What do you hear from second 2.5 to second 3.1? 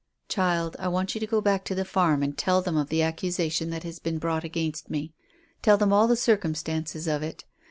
them of the